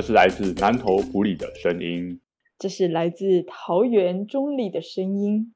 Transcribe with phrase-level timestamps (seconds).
[0.00, 2.22] 这是来自南投埔里的声音，
[2.58, 5.54] 这是来自桃园中立的声音。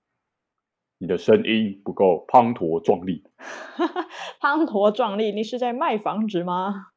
[0.98, 3.24] 你的声音不够滂沱壮丽，
[4.42, 6.88] 滂沱壮丽，你是在卖房子吗？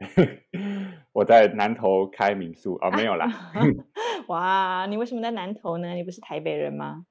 [1.12, 3.52] 我在南投开民宿啊，没有啦。
[4.28, 5.92] 哇，你为什么在南投呢？
[5.92, 7.04] 你不是台北人吗？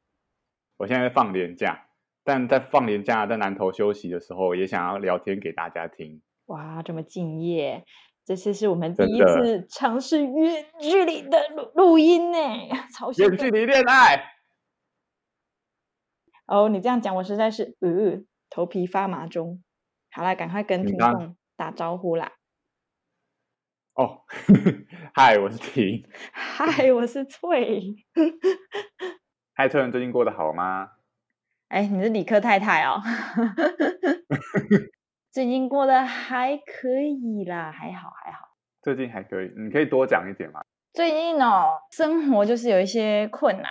[0.78, 1.86] 我现在放年假，
[2.24, 6.24] 但在放年假在南投休息的时候，也想要聊天给大家听。
[6.48, 7.86] 哇，这么敬业！
[8.26, 12.38] 这次是我们第一次尝试远距离的录录音呢，
[12.92, 14.32] 超远距离恋爱。
[16.48, 19.64] 哦，你这样讲，我实在是呃头皮发麻中。
[20.12, 22.32] 好了，赶快跟听众打招呼啦。
[23.94, 24.24] 哦，
[25.14, 26.04] 嗨，我是婷。
[26.34, 27.96] 嗨，我是翠。
[29.54, 30.90] 嗨，翠人最近过得好吗？
[31.68, 33.00] 哎，你是理科太太哦。
[35.36, 38.48] 最近过得还可以啦，还好还好。
[38.82, 40.62] 最近还可以，你可以多讲一点吗？
[40.94, 43.70] 最近哦，生活就是有一些困难。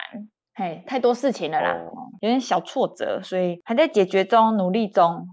[0.55, 1.75] 嘿，太多事情了啦，
[2.21, 5.27] 有点小挫折，所以还在解决中，努力中。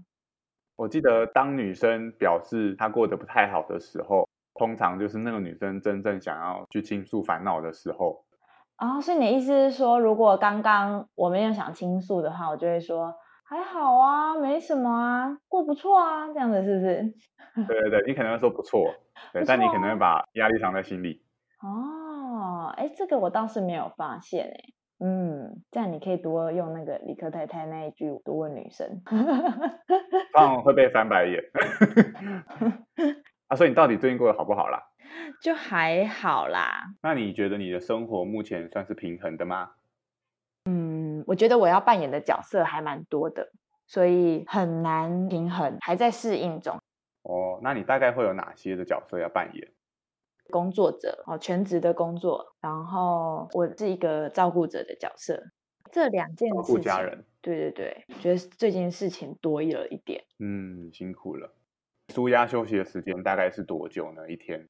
[0.76, 8.24] 我记得当女生表示她过得不太好的时候，通常就是那个女生真正想要去倾诉烦恼的时候。
[8.76, 13.12] 啊，所以你的意思是说，如果刚刚我没有想倾诉的话，我就会说
[13.52, 17.66] 还好啊，没什么啊，过不错啊，这样子是不是？
[17.66, 18.94] 对对对，你可能会说不错，
[19.34, 21.22] 对，但你可能会把压力藏在心里。
[21.60, 24.60] 哦，哎，这个我倒是没有发现哎。
[25.04, 29.02] 嗯，这样你可以多用那个理科太太那一句多问女生，
[30.32, 31.42] 这样会被翻白眼。
[33.48, 34.80] 啊，所以你到底最近过得好不好啦？
[35.42, 36.84] 就还好啦。
[37.02, 39.72] 那你觉得你的生活目前算是平衡的吗？
[40.64, 43.50] 嗯，我觉得我要扮演的角色还蛮多的，
[43.86, 46.80] 所以很难平衡，还在适应中。
[47.22, 49.72] 哦，那你大概会有哪些的角色要扮演？
[50.50, 55.42] 工作者哦，全职的工作，然后我是一个照顾者的角色，
[55.90, 61.54] 这两件照顾家人，对对对，觉得最近事情多了一点，嗯，辛苦了。
[62.12, 64.28] 舒压休息的时间大概是多久呢？
[64.28, 64.68] 一天？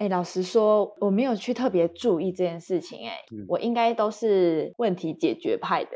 [0.00, 5.90] 哎，老实说，我没有去特别注意这件事情，哎，我应该都是问题解决派的，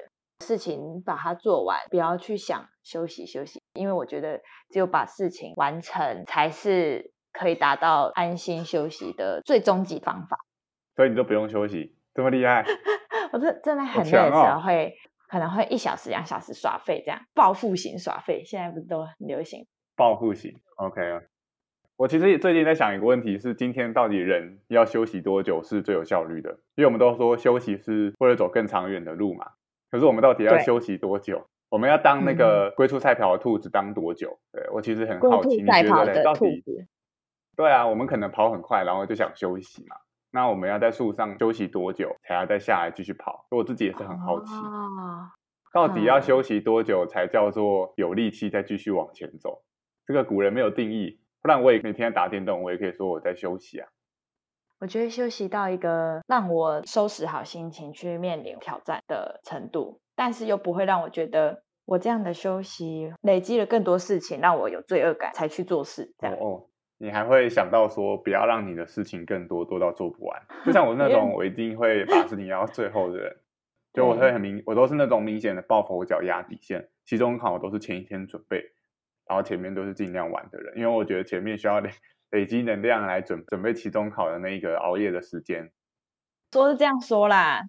[0.44, 7.12] 事情把它做完，不要去想休息休息，因为我觉得只有把事情完成才是。
[7.36, 10.38] 可以达到安心休息的最终极方法，
[10.94, 12.64] 所以你都不用休息，这么厉害？
[13.32, 14.94] 我这真的很累的时候会
[15.28, 19.66] 可能会一小时、两小时耍废，这样报复型耍废，现在不是都很流行？
[19.96, 21.22] 报复型，OK 啊。
[21.96, 26.50] 我其实最近在想一个问题，是今天到底人要休息多久是最有效率的？
[26.74, 29.46] 因为我们都说休息是为了走更长远的路嘛。
[29.92, 31.46] 可是我们到底要休息多久？
[31.68, 34.36] 我们要当那个龟兔赛跑的兔子当多久？
[34.50, 36.64] 对我其实很好奇，你觉得到底？
[37.56, 39.94] 对啊，我们可能跑很快，然后就想休息嘛。
[40.32, 43.46] 那我们要在树上休息多久，才要再下来继续跑？
[43.50, 44.52] 我自己也是很好奇，
[45.72, 49.62] 到底要休息多久才叫做有力气再继续往前走？
[50.04, 53.86] 这个古人没有定义，不然我也每天打电动，我也可以说我在休息啊。
[54.80, 66.34] 我觉得休息到一个让我收拾好心情去面临挑战的程度，但是又不会让我觉得我这样的休息累积了更多事情，让我有罪恶感才去做事这样。
[66.40, 66.64] 哦。
[66.96, 70.40] 你还会想到说，不要让你的事情更多，多到做不完。
[70.64, 73.36] 就像我 那种，我一定会把事情压到最后的人。
[73.92, 76.88] 就我会很明，我都是那种明显的抱佛脚压底线。
[77.04, 78.62] 期中考我都是前一天准备，
[79.28, 81.90] 然后前面都是尽量玩的人，因为我觉得前面需要累
[82.30, 85.70] 累积能量来准准备期中考的那一个熬夜的时间。
[86.52, 87.62] 说是这样说啦，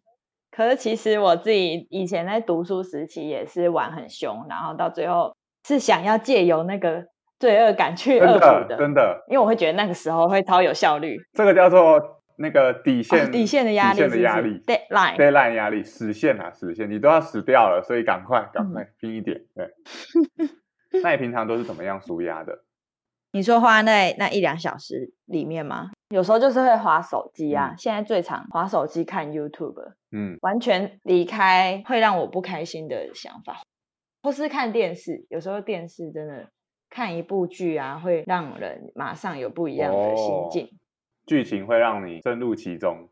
[0.51, 5.35] 可是其实我自己以前在读书时期也是玩很凶，然后到最后
[5.65, 7.05] 是想要借由那个。
[7.37, 11.17] 罪恶感去恶补的，真的，因为我会觉得那个时候会超有效率。
[11.33, 12.01] 这个叫做
[12.37, 19.41] 那个底线，底线的压力，底线的压力，deadline，deadline 压力，死线啊，死线，你都要死掉了，所以赶快，赶快拼一点。
[19.53, 19.67] 对，
[21.03, 22.63] 那你平常都是怎么样舒压的？
[23.31, 25.91] 你说花在那一两小时里面吗？
[26.09, 33.61] 有时候就是会划手机啊，现在最常划手机看 YouTube，嗯，完全离开会让我不开心的想法，
[34.23, 36.49] 或是看电视，有时候电视真的。
[36.87, 40.69] 看一部剧啊，会让人马上有不一样的心境，
[41.25, 43.09] 剧情会让你深入其中。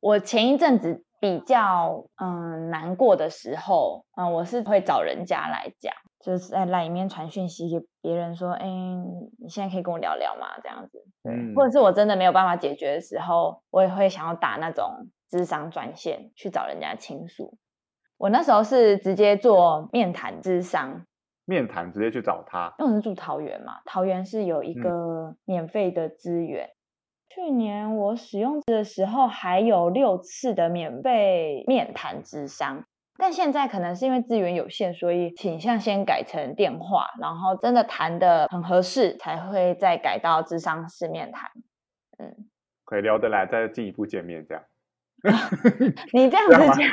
[0.00, 10.48] 我前一阵子比较嗯难过的时候，嗯，我是会找人家来讲，就是在赖里面传讯息给别人说，哎，你现在可以跟我聊聊吗？
[10.60, 17.56] 这样子，嗯，或者是我真的没有办法解决的时候，我也会想要打那种智商专线去找人家倾诉。
[18.18, 21.06] 我那时候是直接做面谈智商。
[21.44, 26.70] 面谈直接去找他，因为我是住桃园嘛，桃园是有一个免费的资源，
[27.34, 32.84] 去年我使用的时候还有六次的免费面谈智商，
[33.16, 41.48] 但现在可能是因为资源有限，所以倾向先改成电话，然后真的谈的很合适，才会再改到智商式面谈。
[42.18, 42.50] 嗯，
[42.84, 44.62] 可以聊得来，再进一步见面这样。
[46.12, 46.88] 你这样子讲，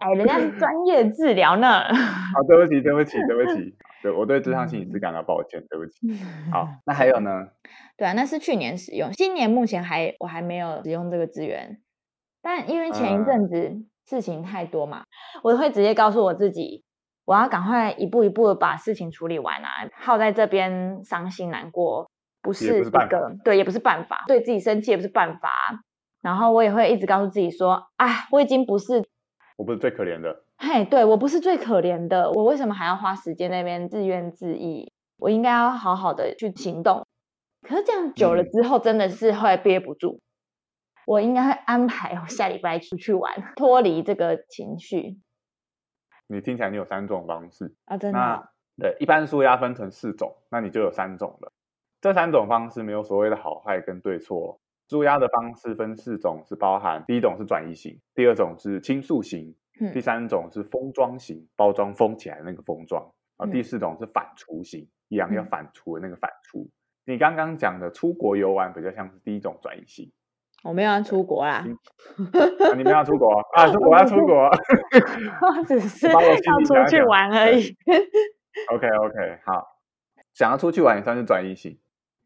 [0.00, 1.82] 哎，人家是专业治疗呢。
[1.94, 5.98] 好，对不起，对不起，对不起， 对我对智商心理师感到抱歉，对不起。
[6.52, 7.46] 好， 那还有呢？
[7.96, 11.78] 对啊，那是去年使用，今年目前还我还没有使用这个资源，
[12.42, 15.04] 但因为前一阵子事情太多嘛，
[15.44, 16.82] 我会直接告诉我自己，
[17.26, 22.10] 我要赶快一步一步的把事情处理完啊，耗在这边伤心难过
[22.42, 25.48] 不是一个对，也不是办法，对自己生气也不是办法。
[26.20, 29.08] 然后我也会一直告诉自己说：“啊，我已经不是，
[29.56, 30.44] 我不是最可怜的。
[30.58, 34.86] 嘿，对我不是最可怜的，我为什么还要花时间那边自怨自艾？
[35.16, 37.06] 我应该要好好的去行动。
[37.62, 40.20] 可是这样久了之后，真的是会憋不住。
[41.06, 45.18] 我应该会安排我下礼拜出去玩，脱离这个情绪。
[46.26, 47.96] 你听起来你有三种方式啊？
[47.96, 48.48] 真的？
[48.78, 51.52] 对，一般书压分成四种，那你就有三种了。
[52.00, 54.60] 这三种方式没有所谓的好坏跟对错。
[54.90, 59.54] 舒压的方式分四种，是包含第一种是转移型，第二种是倾诉型，
[59.94, 66.68] 第三种是封装型，包装封起来那个封装，啊，第四种是反刍型，一样要反刍的那个反刍。
[67.04, 70.10] 你刚刚讲的出国游玩比较像是第一种转移型，
[70.64, 71.64] 我没有要出国啦，
[72.76, 73.70] 你们要出国啊？
[73.88, 74.50] 我要出国，
[75.68, 76.18] 只是要
[76.64, 77.76] 出去玩而已。
[78.72, 79.64] OK OK，好，
[80.34, 81.78] 想要出去玩也算是转移型。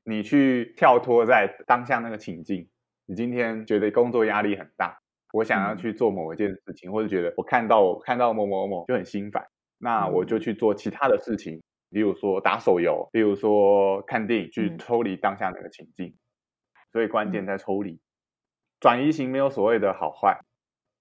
[0.05, 2.69] 你去跳脱在当下那个情境，
[3.06, 4.99] 你今天觉得工作压力很大，
[5.33, 9.45] 我想要去做某一件事情，或者觉得我看到我看到某某某就很心烦，
[9.79, 16.15] 那我就去做其他的事情，例如说打手游，例如说看电影，去抽离当下那个情境。
[16.93, 17.99] 所以关键在抽离，
[18.79, 20.39] 转移型没有所谓的好坏。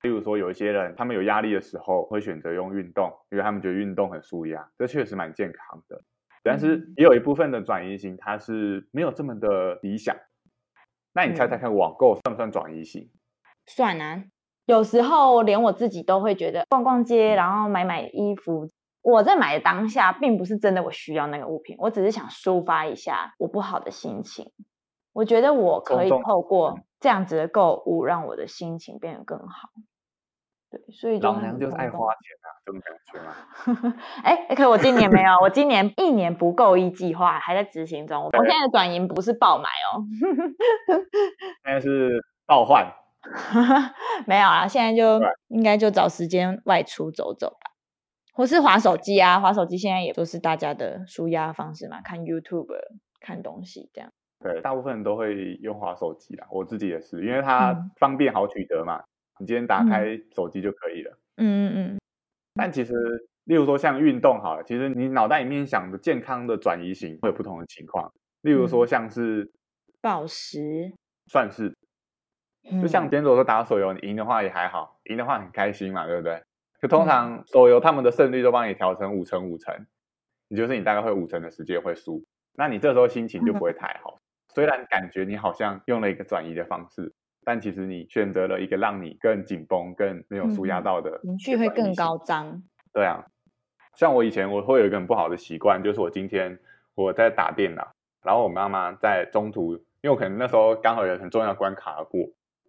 [0.02, 6.02] 例如说有一些人，他们有压力的时候会选择用运动，因为他们觉得运动很舒压，这确实蛮健康的。
[6.44, 10.16] 但是也有一部分的转移型，它是没有这么的理想。
[11.14, 13.10] 那你猜猜看，网购算不算转移型？
[13.66, 14.26] 算啊，
[14.66, 18.68] 有时候连我自己都会觉得逛逛街，然后买买衣服。
[19.02, 24.52] 我在买的当下，并不是真的我需要那个物品，我只是想抒发一下我不好的心情。
[25.12, 29.70] 我觉得我可以透过这样子的购物，让我的心情变得更好。
[30.74, 33.94] 对，所以老娘就是爱花钱啊，这种感觉吗？
[34.24, 38.24] 哎，可我今年没有，我今年一年不够一计划还在执行中。
[38.24, 40.02] 我现在的转营不是爆买哦，
[41.64, 42.92] 现在是爆换。
[44.26, 47.72] 没有啊，现在就应该就找时间外出走走吧，
[48.34, 52.74] 或是划手机啊，划手机现在也都是大家的舒压方式嘛，看 YouTube
[53.22, 54.12] 看东西这样。
[54.40, 59.04] 对，大部分人都会用滑手机啦，我自己也是，因为它方便好取得嘛。
[59.40, 61.18] 你今天打开手机就可以了。
[61.38, 62.00] 嗯嗯嗯。
[62.56, 62.94] 但其实，
[63.46, 68.12] 例如说像运动好了，其实你脑袋里面想的健康的转移型会有不同的情况。
[68.42, 69.52] 例如说像是
[70.02, 70.94] 暴食，
[71.28, 71.74] 算是。
[72.82, 76.42] 就像今天如果说打手游，你赢的话也还好，赢的话很开心嘛，对不对？
[76.82, 79.86] 就通常手游他们的胜率都帮你调成五成五成，
[80.48, 82.24] 你就是你大概会五成的时间会输，
[82.54, 84.18] 那你这时候心情就不会 太好。
[84.54, 87.14] 虽然感觉你好像用了一个转移的方式。
[87.46, 92.64] 但其实你选择了一个让你更紧绷、更没有舒压到的情绪会更高涨。
[92.94, 93.26] 对啊，
[93.96, 96.60] 像我以前我会有一个很不好的习惯，就是我今天
[96.96, 102.22] 我在打电脑，然后我妈妈在中途，因为我可能那时候刚好有很重要关卡过，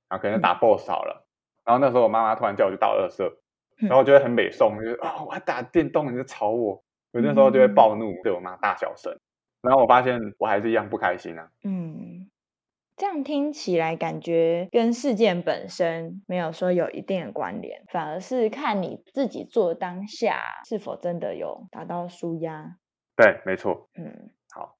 [0.09, 1.27] 然后可能打 BOSS 少了，
[1.65, 3.39] 然后那时候我妈妈突然叫我去倒二色，
[3.77, 9.15] 然后我就会很美送，就是啊我还打电动你就吵我，我那时候就会暴怒对我妈大小声，
[9.63, 11.49] 然后我发现我还是一样不开心啊。
[11.65, 12.24] 嗯。
[12.97, 22.77] 这样听起来感觉跟事件本身没有说有一定的关联，反而是看你自己做当下是否真的有达到舒压。
[23.17, 23.89] 对，没错。
[23.97, 24.77] 嗯，好。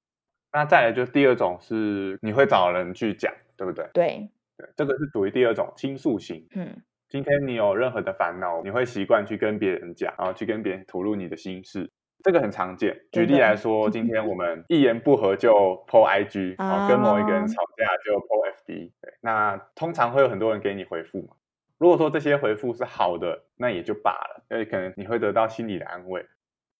[0.53, 3.89] 那再来就第二种是你会找人去讲，对不对？
[3.93, 6.47] 对，对，这个是属于第二种倾诉型。
[6.55, 11.91] 嗯，今天你有任何的烦恼，你会习惯去跟别人讲，然后去跟别人吐露你的心事。
[12.25, 12.99] 这个很常见。
[13.11, 15.53] 举例来说，今天我们一言不合就
[15.87, 18.91] po IG，哦，跟某一个人吵架就 po FB。
[18.99, 21.35] 对，那通常会有很多人给你回复嘛。
[21.77, 26.25] 如果说这些回复是好的，那也就罢了，因为可能你会得到心理的安慰，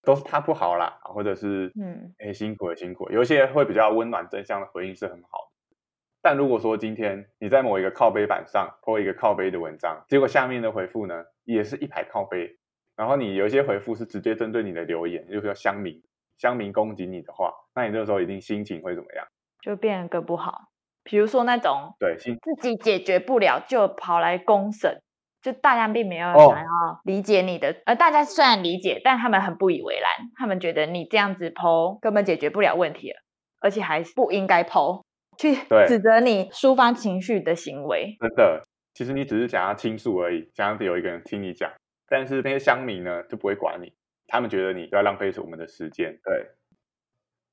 [0.02, 3.08] 都是他不好啦，或者是嗯，哎，辛苦了，辛苦。
[3.12, 5.76] 有一些会比较温暖正向的回应是很好的。
[6.22, 12.58] 但如果说今天你在某一个靠背板上 po 一个靠背的文章，结果下面的回复呢，也是一排靠背。
[12.96, 16.02] 然后你有一些回复是直接针对你的留言，就是说乡民
[16.38, 19.26] 乡民攻击你的话，那你这个时候一定心情会怎么样？
[19.60, 20.68] 就变得更不好。
[21.02, 25.02] 比如说那种对，自己解决不了就跑来公审，
[25.40, 33.16] 就大家并没有哦想要理解你的，呃，大家虽然理解，但他们很不以为然，他们觉得你这样子剖根本解决不了问题了，
[33.60, 35.02] 而且还不应该剖，
[35.38, 35.54] 去
[35.86, 38.16] 指责你抒发情绪的行为。
[38.18, 38.62] 真的，
[38.92, 41.70] 其实你只是想要倾诉而已，想要有一个人听你讲，
[42.08, 43.92] 但是那些乡民呢就不会管你，
[44.26, 46.18] 他们觉得你在浪费我们的时间。
[46.24, 46.50] 对，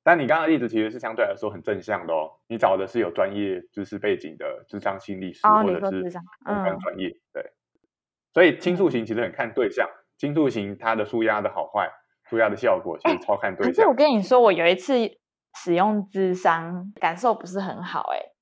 [0.03, 7.51] 但你刚刚的例子其实是相对来说很正向的哦，你找的是有专业知识背景的智商心理师、哦或者是相关嗯专业，对。
[8.33, 11.91] 所以倾诉型其实很看对象，倾诉型它的舒压的好坏、
[12.29, 13.93] 舒压的效果其实超看对象可是我。
[13.93, 14.93] 跟你说，我有一次
[15.55, 18.33] 使用智商，感受不是很好、欸，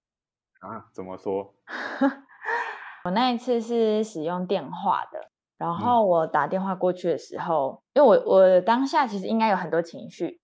[0.65, 1.53] 啊，怎么说？
[3.03, 5.30] 我那一次是使用电话的，嗯
[5.61, 10.41] 然后我打电话过去的时候，因为我我当下其实应该有很多情绪，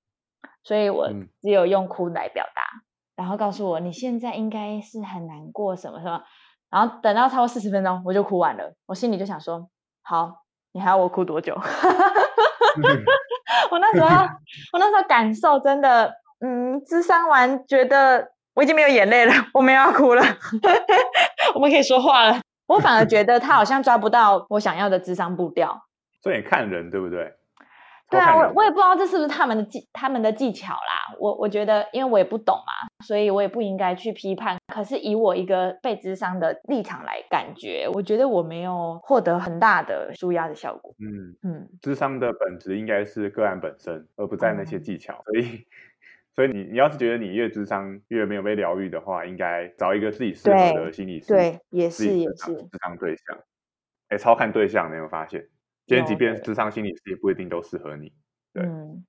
[0.64, 2.62] 所以我嗯只有用哭来表达，
[3.16, 6.22] 然后告诉我你现在应该是很难过什么什么，
[6.70, 9.68] 然后等到超过四十分钟我就哭完了，我心里就想说，
[10.04, 11.58] 好，你还要我哭多久？
[13.72, 14.08] 我那时候
[14.74, 20.22] 我那时候感受真的，嗯，智商完觉得我已经没有眼泪了，我没有要哭了，
[21.56, 22.40] 我们可以说话了。
[22.68, 25.84] 我反而觉得他好像抓不到我想要的智商步调。
[26.22, 27.34] 所以你看人对不对？
[28.10, 31.14] 对啊，我我也不知道这是不是他们的技他们的技巧啦。
[31.20, 34.58] 我我觉得，因为我也不懂嘛，所以我也不应该去批判。
[34.74, 40.96] 可是以我一个被智商的立场来感觉，我觉得我没有获得很大的舒压的效果。
[41.00, 45.22] 嗯，嗯，智商的本质应该是个案本身，而不在那些嗯技巧。
[45.26, 45.68] 所以，
[46.38, 53.39] 所以你你要是觉得你越智商越没有被疗愈的话，应该找一个自己适合的心理师，对，也是也是，己智商对象。
[54.10, 55.41] 哎，超看对象，你有没有发现？
[55.88, 58.13] 今天即便是智商心理师，也不一定都适合你。
[58.53, 59.03] 对嗯。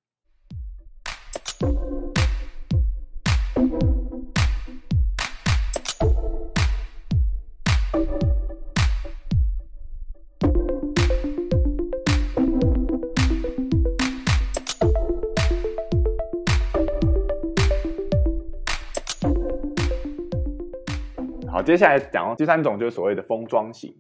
[21.69, 23.95] 接下来讲到第三种就是所谓的封装型。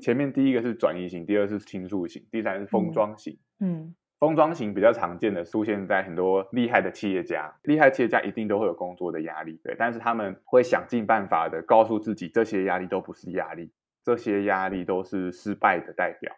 [0.00, 3.38] 前面第一个是转移型，第二是倾诉型，第三是封嗯装型。
[3.60, 13.70] 嗯封装型比较常见的出现在很多厉害的企业家，厉害企业家一定都会有工作的压力，对，但是他们会想尽办法的告诉自己，这些压力都不是压力，
[14.02, 16.34] 这些压力都是失败的代表。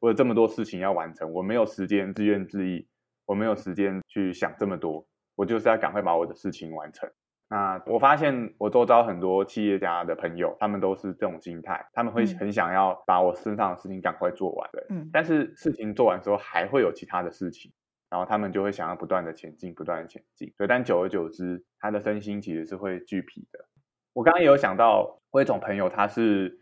[0.00, 2.84] 我有这么多事情要完成，我没有时间自怨自艾，
[3.26, 5.06] 我没有时间去想这么多，
[5.36, 7.08] 我就是要赶快把我的事情完成。
[7.48, 14.84] 那我发现我周遭很多企业家的朋友，他们都是这种心态，他们会嗯很想要把我身上的事情赶快做完，对。
[14.88, 17.72] 嗯但是事情做完之后，还会有其他的事情，
[18.10, 20.52] 然后他们就会想要不断的前进，不断的前进。
[20.58, 23.64] 对，但久而久之，他的身心其实是会俱疲的。
[24.12, 26.58] 我刚刚也有想到，我有一种朋友，他是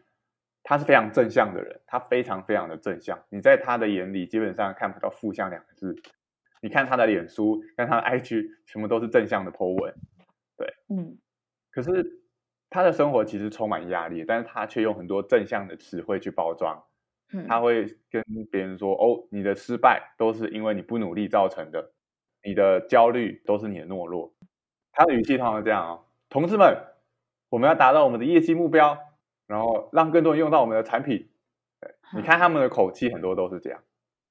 [0.62, 5.96] 他是非常正向的人，他非常非常的正向，你在他的眼里基本上看不到负向两个字。
[6.60, 9.94] 你看他的脸书，看他的 IG，全部都是正向的 po 文。
[10.88, 11.18] 嗯
[11.70, 12.22] 可是
[12.70, 16.84] 他的生活其实充满压力，但是他却用很多正向的词汇去包装。
[17.32, 21.92] 嗯，他会跟别人说：“哦，你的失败都是因为你不努力造成的，
[22.42, 24.32] 你的焦虑都是你的懦弱。”
[24.92, 26.76] 他的语气通常是这样哦，同志们，
[27.48, 28.98] 我们要达到我们的业绩目标，
[29.46, 31.30] 然后让更多人用到我们的产品。
[31.80, 33.80] 对，你看他们的口气很多都是这样。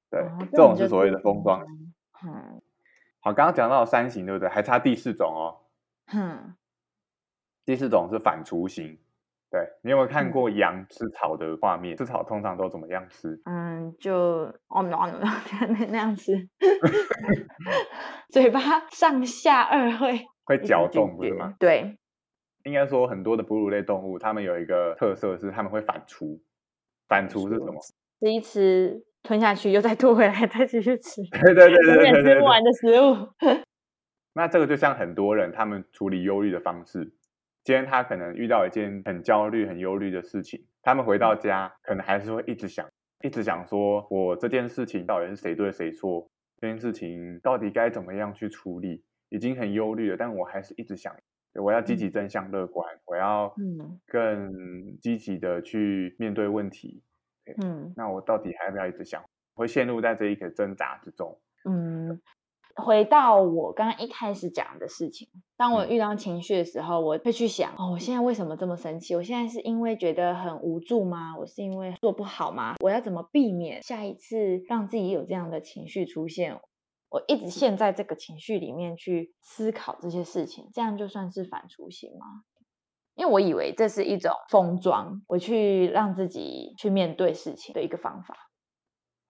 [0.09, 1.65] 对，哦这种是所谓的封装。
[2.25, 2.61] 嗯
[3.19, 4.49] 好，刚刚讲到三型，对不对？
[4.49, 5.62] 还差第四种哦。
[6.11, 6.55] 嗯，
[7.65, 8.97] 第四种是反刍型。
[9.49, 11.95] 对你有没有看嗯过羊吃草的画面？
[11.95, 13.39] 吃草通常都怎么样吃？
[13.45, 14.97] 嗯，就哦 那
[15.69, 16.49] 那那样吃，
[18.33, 21.53] 嘴巴上下二会会一直咀搅动，不是嚼吗？
[21.59, 21.97] 对，
[22.63, 26.39] 应该说很多的哺乳类动物，它们有一个特色是它们会反刍。
[27.07, 27.79] 反刍是什么？
[28.21, 32.11] 吃一吃吞下去，又再吐回来， 再继续吃，对对对永对对对对。
[32.11, 33.29] 远吃不完的食物。
[34.33, 37.13] 那这个就像很多人他们处理忧虑的方式。
[37.63, 42.85] 今天他可能遇到一件很焦虑、很忧虑的事情，他们回到家可能还是会一直想，
[43.23, 46.29] 一直想说，我这件事情到底是谁对谁错？
[46.59, 49.03] 这件事情到底该怎么样去处理？
[49.29, 51.15] 已经很忧虑了，但我还是一直想，
[51.53, 57.01] 我要积极正向乐观，我要嗯更积极的去面对问题。
[57.61, 59.23] 嗯那我到底还要不要一直想？
[59.55, 61.39] 会陷入在这一个挣扎之中。
[61.69, 62.19] 嗯，
[62.75, 69.15] 回到我刚刚一开始讲的事情，当我嗯遇到情绪的时候，我会去想，哦，我现在为什么这么生气？
[69.15, 71.37] 我现在是因为觉得很无助吗？
[71.37, 72.75] 我是因为做不好吗？
[72.79, 76.59] 我要怎么避免下一次让自己有这样的情绪出现？
[77.09, 82.25] 我一直陷在这个情绪里面去思考这些事情，这样就算是反刍型吗？
[83.13, 88.35] 因为我以为这是一种封装，我去让自己去面对事情的一个方法。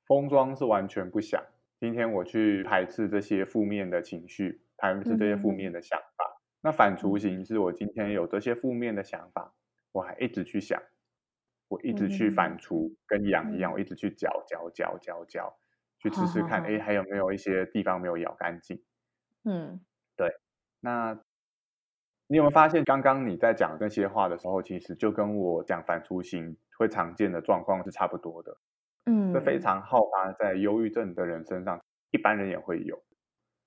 [0.07, 1.43] 封装是完全不想，
[1.83, 6.41] 今天我去排斥这些负面的情绪，排斥这些负面的想法。
[6.61, 9.53] 那反刍型是我今天有这些负面的想法，
[9.91, 10.81] 我还一直去想，
[11.67, 15.57] 我一直去反刍，跟痒一样，我一直去嚼嚼嚼嚼嚼，
[15.99, 18.81] 去试试看，哎，还有没有一些地方没有咬干净？
[19.43, 19.81] 嗯，
[20.15, 20.31] 对。
[20.79, 21.19] 那
[22.27, 28.55] 你有没有发现，刚刚你在讲这些话的时候，其实就跟我讲反刍型会常见的状况是差不多的。
[29.05, 31.79] 嗯，这非常好发在忧郁症的人身上，
[32.11, 32.97] 一般人也会有。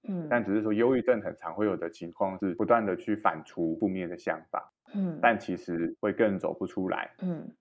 [0.08, 7.56] 嗯，但只是说忧郁症很常会有的情况是不断的去反刍负面的想法，嗯，但其实会更走不出来，嗯，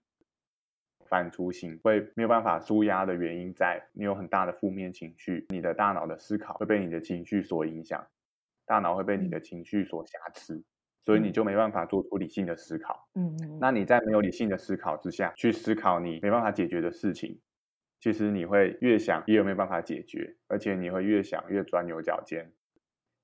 [1.08, 8.06] 反刍型会没有办法舒压的原因在你有很大的负面情绪，你的大脑的思考会被你的情绪所影响，
[8.66, 10.64] 大脑会被你的情绪所瑕疵，
[11.04, 17.40] 所以你就没办法做出理性的思考，嗯嗯，那你在没有理性的思考之下去思考你没办法解决的事情。
[18.06, 22.54] 其实你会越想越没有办法解决，而且你会越想越钻牛角尖，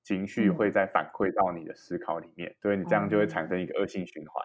[0.02, 4.44] 情绪会再反馈到你的思考里面，所以你这样就会产生一个恶性循环。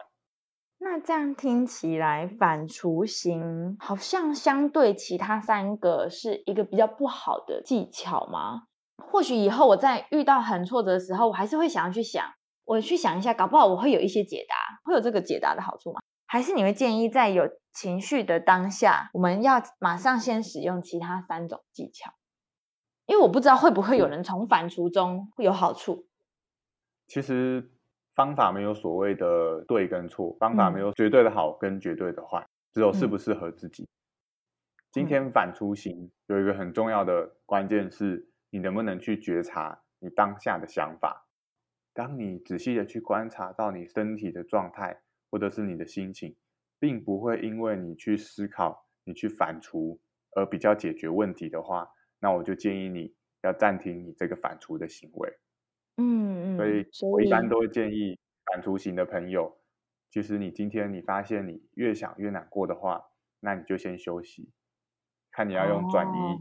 [0.77, 8.67] 那这样听起来，反刍型好像相对其他三个是一个比较不好的技巧吗？
[8.97, 12.23] 或许以后我在遇到很挫折的时候，我还是会想要去想，
[12.63, 15.99] 我去想一下，搞不好我会有一些解答，会有这个解答的好处吗？
[16.29, 22.11] 还是你会建议在有情绪的当下，我们要马上先使用其他三种技巧？
[23.05, 26.05] 因为我不知道会不会有人从反刍中会有好处。
[27.07, 27.71] 其实
[28.13, 33.87] 方法没有所谓的对跟错，方法没有绝对的好跟绝对的坏，只有适不适合自己。
[34.91, 41.25] 今天反刍型有一个很重要的关键是，你能不能去觉察你当下的想法？
[41.93, 44.99] 当你仔细的去观察到你身体的状态。
[45.29, 46.35] 或者是你的心情，
[46.79, 49.99] 并不会因为你去思考、你去反刍
[50.35, 55.33] 而比较解决问题的话，那我就建议你要暂停你这个反刍的行为。
[55.97, 59.59] 嗯嗯，所以我一般都会建议反刍型的朋友，
[60.11, 63.03] 其实你今天你发现你越想越难过的话，
[63.39, 64.51] 那你就先休息，
[65.31, 66.37] 看你要用转移、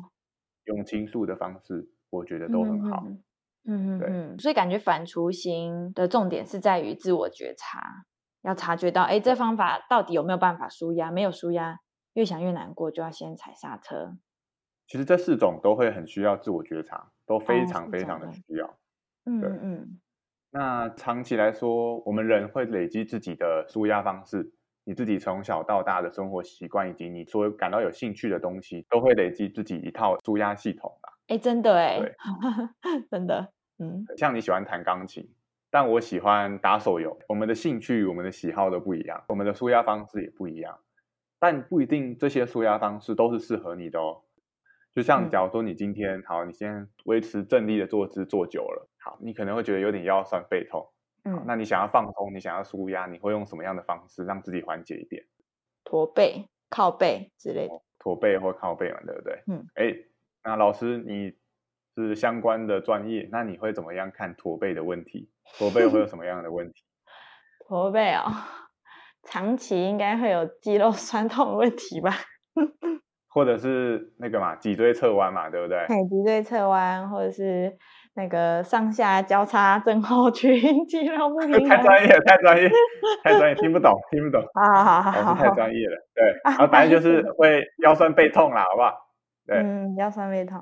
[0.65, 3.05] 用倾诉的方式，我觉得都很好。
[3.07, 3.23] 嗯
[3.65, 8.05] 嗯嗯，所以感觉反刍型的重点是在于自我觉察。
[8.47, 11.11] 要察觉到，哎，这方法到底有没有办法舒压？
[11.11, 11.81] 没有舒压，
[12.15, 14.17] 越想越难过，就要先踩刹车。
[14.87, 18.79] 其实这四种都会很需要自我觉察，都非常非常的需要。
[19.25, 20.01] 嗯嗯。
[20.53, 24.53] 那长期来说，我们人会累积自己的舒压方式，
[24.85, 31.13] 你自己从小到大的生活习惯，以及你所感到有兴趣的东西，都会累积自己一套舒压系统吧？
[31.27, 32.01] 哎，真的哎，
[33.11, 35.29] 真的， 嗯，像你喜欢弹钢琴。
[35.71, 40.79] 但我喜欢打手游，我们的兴趣、我们的喜好都不一样，我们的舒压方式也不一样。
[41.39, 44.23] 但不一定这些舒压方式都是适合你的哦。
[44.95, 50.89] 就像假如说你今天好，你先维持正立的坐姿坐久了，好，你可能会觉得有点腰酸背痛。
[51.25, 55.23] 嗯，那你想要放松，你想要舒压，你会用什么样的方式让自己缓解一点？
[55.85, 57.75] 驼背、靠背之类的。
[57.99, 59.43] 驼背或靠背嘛，对不对？
[59.49, 59.67] 嗯。
[59.75, 59.95] 哎，
[60.43, 61.35] 那老师你
[61.97, 65.31] 是相关的专业，那你会怎么样看驼背的问题？
[65.59, 66.83] 驼背会有 什么样的问题？
[67.67, 68.25] 驼背哦，
[69.25, 72.13] 长期应该会有肌肉酸痛的问题吧？
[73.33, 75.85] 或者是那个嘛，脊椎侧弯嘛，对不对？
[75.87, 77.77] 对，脊椎侧弯，或者是
[78.15, 81.69] 那个上下交叉症候群，肌肉不平衡。
[81.69, 82.71] 太专业，太专业，
[83.23, 84.43] 太专业，听不懂，听不懂。
[84.55, 85.97] 好好好好，太专业了。
[86.15, 88.95] 对，然后反正就是会腰酸背痛啦，好不好？
[89.47, 90.59] 对，嗯，腰酸背痛。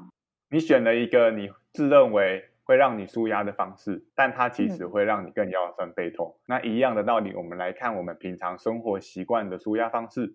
[0.54, 2.48] 你选了一个你自认为。
[2.66, 6.34] 会让你舒压的方式，但它其实会让你更腰酸背痛。
[6.46, 10.34] 那一样的道理，我们来看我们平常生活习惯的舒压方式，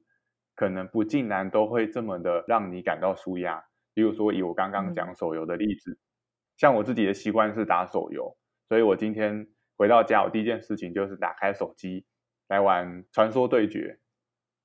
[0.55, 3.65] 可能不尽然都会这么的让你感到舒压。
[3.95, 5.97] 比如说，以我刚刚讲手游的例子，
[6.55, 12.05] 像我自己的习惯是打手游，所以我今天回到家，我第一件事情就是打开手机
[12.47, 13.97] 来玩传说对决。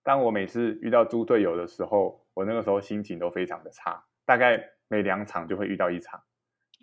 [0.02, 6.22] 当我每次遇到猪队友的时候，我那个时候心情都非常的差，大概每两场就会遇到一场。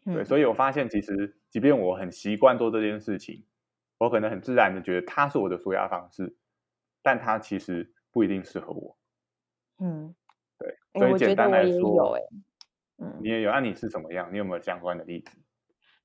[0.05, 3.45] 对，所以我发现其实，即便我很习惯做这件事情，
[3.99, 6.35] 我可能很自然的觉得它是我的舒压方式，
[7.03, 8.97] 但它其实不一定适合我。
[9.77, 10.15] 嗯，
[10.57, 10.75] 对。
[10.99, 12.17] 所以简单来说，
[12.97, 13.51] 嗯，你也有。
[13.51, 14.33] 那你是怎么样？
[14.33, 15.37] 你有没有相关的例子？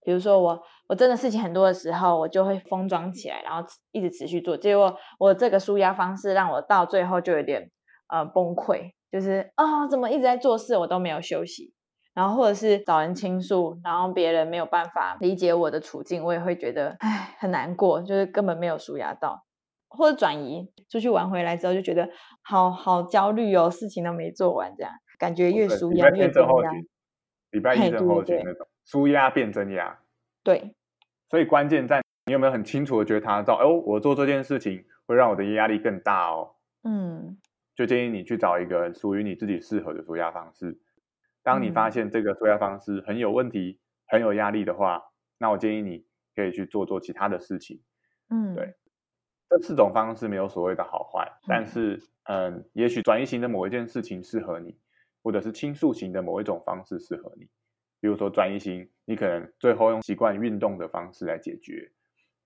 [0.04, 4.56] 比如说我，我真的事情很多的时候，我就会封装起来，然后一直持续做。
[4.56, 7.70] 结果我这个舒压方式让我到最后就有点
[8.08, 11.72] 呃崩溃，就是啊，怎么一直在做事，我都没有休息。
[12.16, 19.44] 然后或者是找人倾诉，然后别人没有办法理解我的处境，我也会觉得唉很难过，就是根本没有舒压到。
[19.88, 22.08] 或者转移出去玩回来之后，就觉得
[22.42, 26.70] 好好焦虑哦，事情都没做完，这样感觉越舒压越增压。
[27.50, 29.98] 礼拜一正后群那种舒压变增压。
[30.42, 30.74] 对。
[31.28, 36.54] 所以关键在你有没有很清楚的觉察到，哦，我做这件事情会让我的压力更大哦。
[36.82, 37.36] 嗯。
[37.74, 40.78] 就建议你去找一个属于你自己适合的舒压方式。
[41.46, 43.78] 当你发现这个舒压方式很有问题、
[44.08, 45.00] 很有压力的话，
[45.38, 46.04] 那我建议你
[46.34, 47.80] 可以去做做其他的事情。
[48.30, 48.74] 嗯，对。
[49.48, 54.76] 这四种方式没有所谓的好坏，但是，嗯，也许转移型的某一件事情适合你，
[55.22, 57.44] 或者是倾诉型的某一种方式适合你。
[58.00, 61.92] 比如说转移型，你可能最后用习惯运动的方式来解决。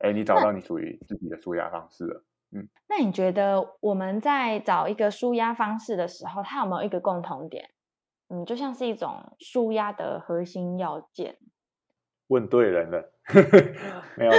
[0.01, 2.23] 哎，你找到你属于自己的舒压方式了。
[2.53, 7.71] 嗯，那你觉得我们在找一个舒压方式的时候，它有没有一个共同点？
[8.31, 11.37] 嗯，就像是一种舒压的核心要件。
[12.29, 13.13] 问对人了，
[14.17, 14.39] 没有了。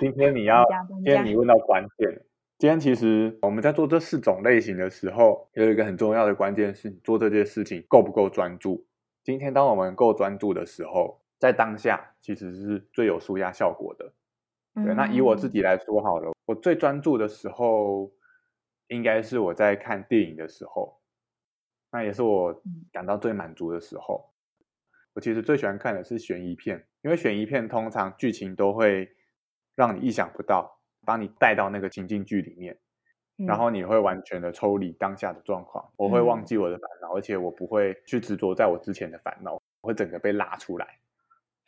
[0.00, 0.64] 今天你 要，
[1.04, 2.22] 今天你问到关键。
[2.58, 8.86] 今天其实我们在做这四种类型的时候，有一个很重要的关键是你做这件事情够不够专注。
[9.22, 14.14] 今天当我们够专注的时候，在当下其实是最有舒压效果的。
[14.82, 18.10] 对，那以我自己来说好了，我最专注的时候，
[18.88, 20.98] 应该是我在看电影的时候，
[21.96, 24.30] 那也是我感到最满足的时候。
[25.14, 29.08] 我其实最喜欢看的是悬疑片，因为悬疑片通常剧情都会
[29.74, 32.78] 让你意想不到，把你带到那个情境剧里面，
[33.36, 40.98] 然后你会完全的抽离当下的状况，我会忘记我的烦恼，而且我不会去执着在我之前的烦恼，我会整个被拉出来。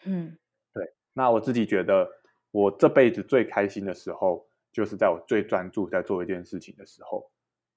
[0.05, 0.37] 嗯，
[0.75, 0.93] 对。
[1.15, 2.07] 那我自己觉得。
[2.51, 7.31] 我这辈子最开心的时候，就是在我最专注在做一件事情的时候。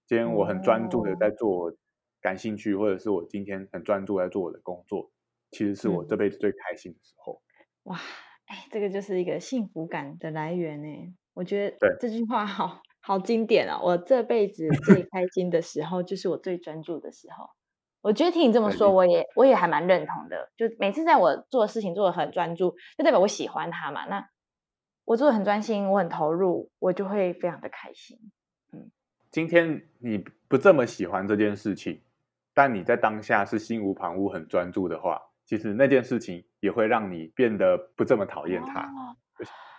[0.07, 1.75] 今天我很专注的在做我
[2.21, 5.11] 感兴趣，或者是我今天很专注在做我的工作，
[5.51, 7.41] 其实是我这辈子最开心的时候。
[7.83, 7.99] 哇，
[8.45, 11.15] 哎，这个就是一个幸福感的来源呢。
[11.33, 13.81] 我觉得这句话好好经典啊！
[13.81, 17.49] 我这辈子最 开心的时候，就是我最专注的时候。
[18.01, 20.51] 我觉得听你这么说，我也我也还蛮认同的。
[20.57, 24.05] 就每次在我做事情做的很专注，就代表我喜欢它嘛。
[24.05, 24.27] 那
[25.05, 28.17] 我做的很专心，我很投入，我就会非常的开心。
[28.73, 28.91] 嗯，
[29.29, 32.01] 今天你不这么喜欢这件事情，
[32.61, 38.87] 但你在当下是心无旁骛、很专注的话，其实那件事情也会让你变得不这么讨厌它。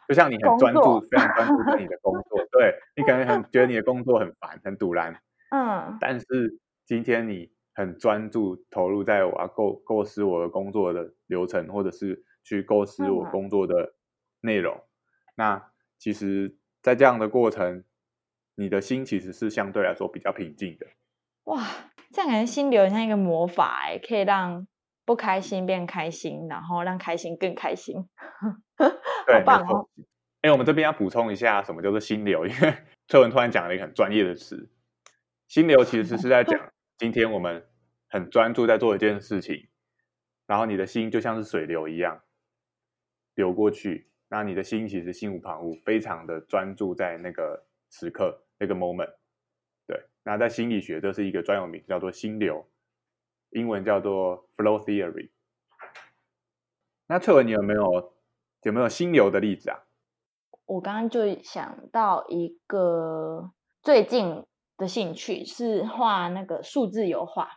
[0.08, 5.14] 就像你很专注、非常专注在你的工作， 对你可能很觉得你的工作很烦、很堵然。
[5.52, 13.94] 嗯，但是今天你很专注投入在我要构构思我的工作的流程，或者是去构思我工作的
[14.40, 14.76] 内容。
[15.36, 17.84] 那其实，在这样的过程，
[18.56, 20.86] 你的心其实是相对来说比较平静的。
[21.44, 21.66] 哇，
[22.12, 24.66] 这样感觉心流像一个魔法哎，可以让
[25.04, 28.08] 不开心变开心，然后让开心更开心。
[28.78, 29.88] 好，棒哦！
[30.42, 32.46] 哎，我们这边要补充一下，什么叫做心流？
[32.46, 32.74] 因为
[33.08, 34.70] 翠文突然讲了一个很专业的词，
[35.48, 36.58] 心流其实是在讲
[36.98, 37.66] 今天我们
[38.08, 39.68] 很专注在做一件事情，
[40.46, 42.22] 然后你的心就像是水流一样
[43.34, 44.10] 流过去。
[44.28, 49.12] 那你的心其实心无旁骛，非常的专注在那个时刻那个 moment。
[50.24, 52.66] 对，那在心理学这是一个专有名，叫做心流，
[53.50, 55.30] 英文叫做 flow theory。
[57.06, 58.14] 那翠文，你有没有
[58.62, 59.84] 有没有心流的例子啊？
[60.66, 64.44] 我刚刚就想到一个最近
[64.76, 67.48] 的兴趣是画那个数字油画。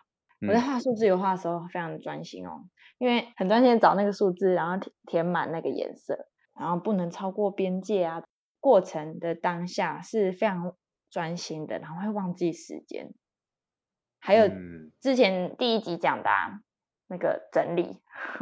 [0.47, 2.65] 我在画数字油画的时候非常的专心哦，
[2.97, 6.28] 因为很专心找那个数字，然后填填满那个颜色。
[6.58, 8.23] 然后不能超过边界啊！
[8.62, 10.73] 过程的当下是非常
[11.15, 13.13] 专心的，然后会忘记时间。
[14.19, 14.49] 还有
[14.99, 16.30] 之前第一集讲的
[17.08, 18.01] 那个整理，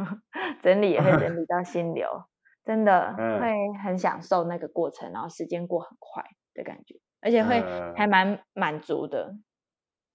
[0.64, 2.24] 整理也会整理到心流，
[2.66, 6.24] 真的 会很享受那个过程，然后时间过很快
[6.56, 7.62] 的感觉，而且会
[7.96, 9.36] 还蛮满足的。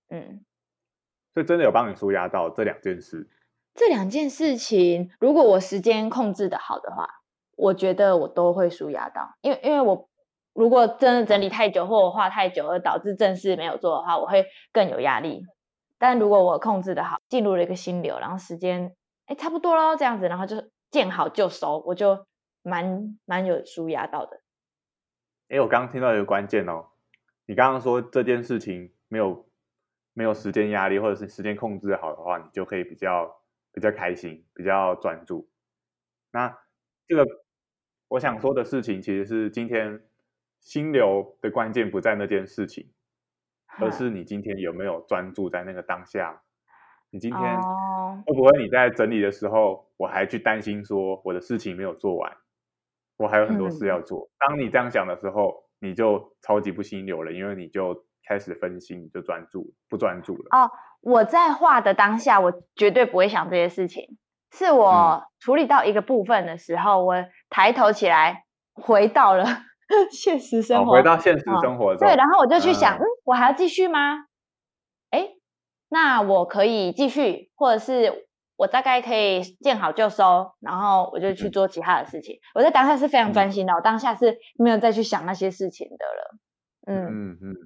[0.09, 0.44] 嗯，
[1.35, 3.31] 所以真的有帮你舒压到这两件事。
[3.77, 7.09] 这两件事情，如果我时间控制的好的话。
[7.61, 10.09] 我觉得我都会舒压到，因为因为我
[10.59, 15.47] 如果真的整理太久或我画太久而导致正事没有做的话，我会更有压力。
[15.99, 22.27] 但如果我控制的好，进入了一个心流，然后时间哎差不多喽这样子，然后就见好就收，我就
[22.62, 24.40] 蛮蛮有舒压到的。
[25.49, 26.87] 哎，我刚刚听到一个关键哦，
[27.47, 29.47] 你刚刚说这件事情没有
[30.12, 33.40] 没有时间压力，或者是时间控制好的话，你就可以比较
[33.73, 35.49] 比较开心，比较专注。
[36.33, 36.59] 那
[37.07, 37.25] 这个。
[38.11, 40.01] 我想说的事情，其实是今天
[40.68, 42.90] 心流的关键不在那件事情，
[43.81, 46.42] 而是你今天有没有专注在那个当下。
[47.09, 47.40] 你今天
[48.26, 52.37] 会不会你在整理的时候，我还去担心说我的事情没有做完，
[53.16, 54.28] 我还有很多事要做。
[54.38, 60.48] 当你这样想的时候，你就超级不心流了，因为你就开始分心，你就专注不专注了。
[60.50, 64.18] 哦，我在画的当下，我绝对不会想这些事情。
[64.52, 69.46] 是我处理到一个部分的时候，我抬头起来，回到了
[70.11, 72.07] 现实生活，回到现实生活中。
[72.07, 74.27] 对，然后我就去想，嗯，我还要继续吗？
[75.11, 75.31] 哎，
[75.88, 82.40] 那我可以继续，或者是我大概可以见好就收，然后我就去做其他的事情。
[82.55, 86.38] 我在当下是非常专心的，我当下是没有再去想那些事情的了。
[86.87, 87.57] 嗯嗯嗯。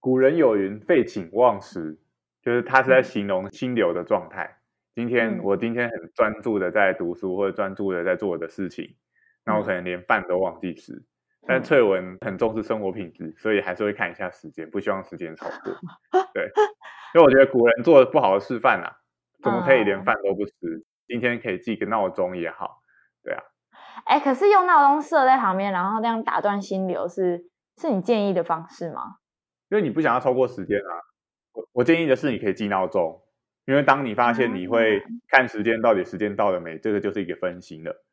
[0.00, 1.98] 古人有云：“废寝忘食”，
[2.42, 4.58] 就是他是在形容心流的状态。
[4.94, 8.96] 今天我今天很专注的在读书，或者专注的在做我的事情，
[9.44, 11.04] 那我可能连饭都忘记吃。
[11.48, 15.72] 但翠文很重视生活品质，所以还是会看一下时间，不希望时间超过。
[16.34, 16.44] 对，
[17.14, 18.98] 因为我觉得古人做的不好的示范啊，
[19.42, 20.52] 怎么可以连饭都不吃？
[21.06, 22.82] 今天可以记个闹钟也好，
[23.24, 23.42] 对啊。
[24.04, 27.46] 哎，可是用闹钟设在旁边，然后这样打断心流，是
[27.80, 29.16] 是你建议的方式吗？
[29.70, 30.92] 因为你不想要超过时间啊。
[31.52, 33.22] 我我建议的是，你可以记闹钟。
[33.64, 38.04] 因为当你发现你会看时间，到底时间到了没，这个就是一个分心了。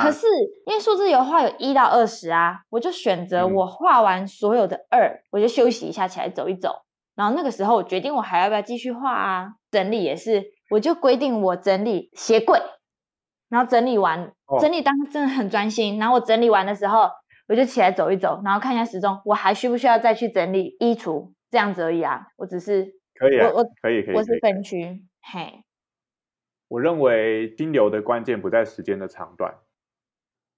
[0.00, 0.26] 可是
[0.66, 6.82] 因为数字油画有一到二十啊，我就选择我画完所有的二，我就休息一下，起来走一走。
[7.14, 9.54] 然后那个时候我决定我还要不要继续画啊？
[9.70, 12.60] 整理也是，我就规定我整理鞋柜，
[13.48, 15.98] 然后整理完，整理当真的很专心。
[15.98, 17.10] 然后我整理完的时候，
[17.48, 21.32] 我就起来走一走，然后看一下时钟，我还需不需要再去整理衣橱？
[21.50, 22.94] 这样子而已啊，我只是。
[23.14, 25.62] 可以啊，我我可以可以，我是分区，嘿。
[26.66, 29.54] 我认为金流的关键不在时间的长短，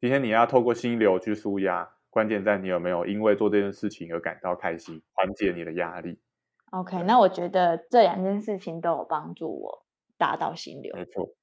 [0.04, 6.20] 今天你要透过心流去舒压，关键在你有没有因为做这件事情而感到开心，缓解你的压力。
[6.72, 9.86] OK，那我觉得这两件事情都有帮助我
[10.18, 10.94] 达到心流。
[10.94, 11.34] 没错，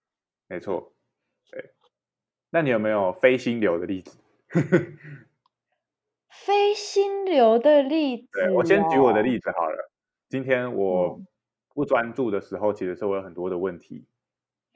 [0.47, 0.93] 没错，
[1.49, 1.71] 对。
[2.51, 4.19] 那你有没有非心流的例子？
[6.29, 9.91] 非心流的例子，对我先举我的例子好了。
[10.29, 11.19] 今天我
[11.73, 14.05] 不专注的时候，其实是我有很多的问题。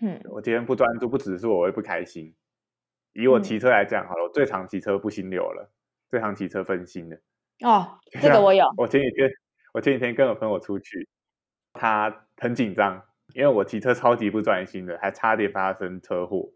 [0.02, 2.34] 嗯，我今天不专注，不只是我会不开心。
[3.16, 5.72] 以我骑车来讲，好了，我最常骑车不心流了，
[6.10, 7.18] 最常骑车分心的。
[7.64, 8.66] 哦， 这个我有。
[8.76, 9.30] 我前几天，
[9.74, 11.08] 我前几天跟我朋友出去，
[11.72, 13.02] 他很紧张，
[13.34, 16.50] 因为我骑车超级不专心的，还差点发生车祸。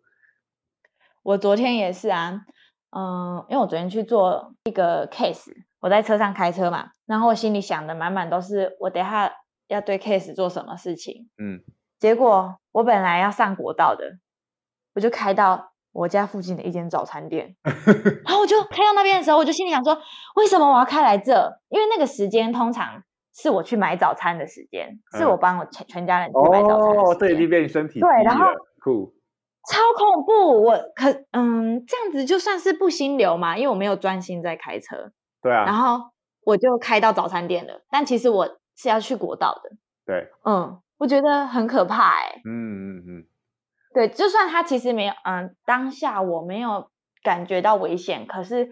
[1.23, 2.45] 我昨天也是啊，
[2.91, 5.53] 嗯，因为我昨天去做一个 case。
[5.79, 9.31] 我在车上开车嘛，然后我心里想的满满都是我等下
[9.67, 11.29] 要对 case 做什么事情。
[11.37, 11.61] 嗯，
[11.97, 14.19] 结果我本来要上国道的，
[14.93, 17.55] 我就开到我家附近的一间早餐店，
[18.25, 19.97] 然后我就开到那边的时候，我就心里想说，
[20.35, 21.33] 为什么我要开来这？
[21.69, 23.01] 因为那个时间通常
[23.35, 26.97] 是我去买早餐的时间，是我帮我全全家人去买早餐。
[26.97, 28.45] 哦，这已经变身体对，然后
[28.83, 29.13] 酷，
[29.69, 30.63] 超恐怖。
[30.63, 35.11] 我可嗯，这样子就算是不心流嘛，因为我没有专心在开车。
[35.41, 36.11] 对啊，然后
[36.43, 39.71] 我就开到早餐店了，但其实我是要去国道的。
[40.05, 42.41] 对，嗯，我觉得很可怕哎。
[42.45, 43.23] 嗯嗯嗯，
[43.93, 46.91] 对，就算他其实没有，嗯，当下我没有
[47.23, 48.69] 感觉到危险，可是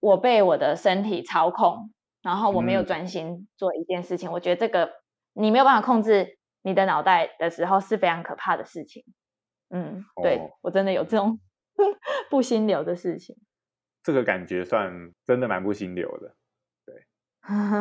[0.00, 1.92] 我被我的身体操控，
[2.22, 4.90] 然后我没有专心做一件事情，我觉得这个
[5.32, 9.04] 你没有办法控制你的脑袋的时候是非常可怕的事情。
[9.70, 11.38] 嗯，对我真的有这种
[12.28, 13.36] 不心流的事情。
[14.02, 16.34] 这个感觉算真的蛮不心流的，
[16.84, 17.06] 对，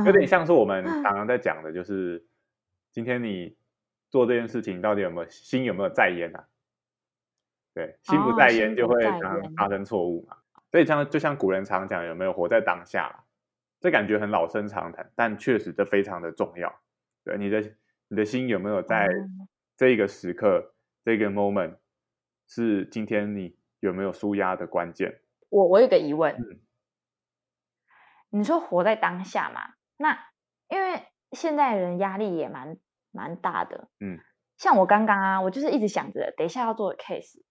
[0.06, 2.28] 有点 像是我们常常在讲的，就是
[2.92, 3.56] 今天你
[4.10, 6.46] 做这件事情到底有没有心有没有在焉啊？
[7.78, 10.36] 对，心不在焉就会常常发生错误嘛。
[10.72, 13.24] 所以像就像古人常讲，有没有活在当下？
[13.80, 16.74] 这感觉很老生常谈，但确实这非常的重要。
[17.24, 17.62] 对，你的
[18.08, 19.08] 你的心有没有在
[19.76, 21.76] 这一个时刻，这个 moment
[22.48, 25.22] 是今天你有没有舒压的关键。
[25.50, 26.36] 我我有个疑问，
[28.32, 29.76] 你说活在当下嘛？
[29.98, 30.18] 那
[30.68, 32.78] 因为现在人压力也蛮
[33.12, 34.18] 蛮大的，嗯，
[34.58, 37.44] 像我刚刚啊，我就是一直想着等一下要做的 case。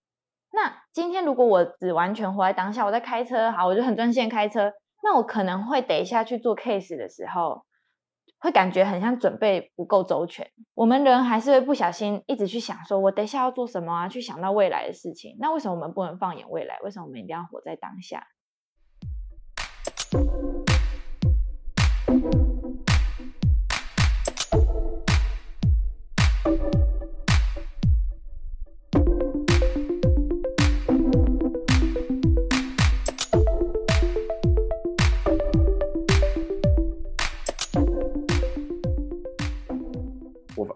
[0.53, 7.65] 那今天如果我只完全活在当下，我在开车，好，我就很专心开车，那我可能会等一下去做 case 的时候。
[8.39, 14.09] 会感觉很像准备不够周全，我们人还是会不小心一直去想，说我等一下要做什么啊？
[14.09, 15.37] 去想到未来的事情。
[15.41, 16.79] 那为什么我们不能放眼未来？
[16.85, 18.27] 为什么我们一定要活在当下？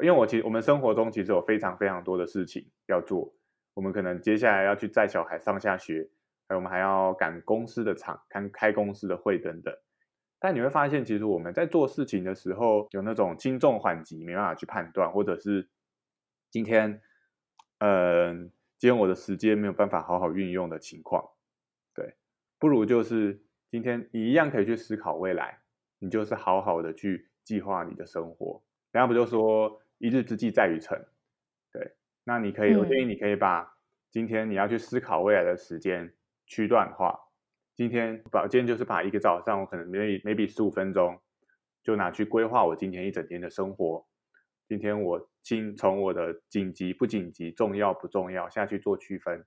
[0.02, 3.34] 因为我其实我们生活中其实有非常非常多的事情要做，
[3.74, 6.10] 我们可能接下来要去载小孩上下学，
[6.48, 9.74] 还有我们还要赶公司的场、开开公司的会等等。
[10.38, 15.68] 但你会发现，其实我们在做事情的时候，有那种轻重缓急没办法去判断，或者是
[16.50, 17.02] 今天，
[17.78, 21.22] 嗯，今天我的时间没有办法好好运用的情况，
[21.94, 22.14] 对，
[22.58, 25.60] 不如就是今天你一样可以去思考未来，
[25.98, 28.62] 你就是好好的去计划你的生活。
[28.92, 31.06] 人家不就说一日之计在于晨，
[31.70, 31.92] 对，
[32.24, 33.76] 那你可以，我建议你可以把
[34.10, 36.14] 今天你要去思考未来的时间
[36.46, 37.28] 区段化。
[37.76, 41.20] 今天把今天就是把一个早上，我可能 maybe maybe 十五分钟，
[41.82, 44.06] 就拿去规划我今天一整天的生活。
[44.66, 49.44] 今天我清从我的紧急不紧急、重要不重要下去做区分，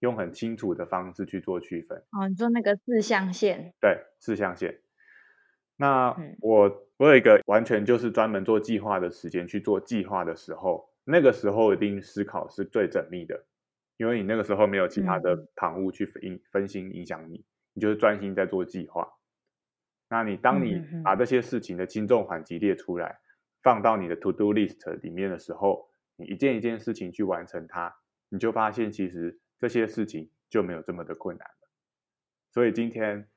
[0.00, 1.98] 用很清楚的方式去做区分。
[2.12, 3.72] 哦，你做那个四象限。
[3.80, 4.82] 对，四象限。
[5.80, 13.46] 那我我有一个完全就是专门做计划的时间去做计划的时候，那个时候一定思考是最缜密的，
[13.96, 17.46] 因为你那个时候没有其他的旁骛去分分心影响你。
[17.72, 19.08] 你就是专心在做计划，
[20.08, 23.20] 那你当你把这些事情的轻重缓急列出来，
[23.62, 27.94] 放到你的 to do list 里面的时候，你一件一件事情去完成它，
[28.28, 31.70] 你就发现其实这些事情就没有这么的困难了。
[32.50, 33.28] 所以今天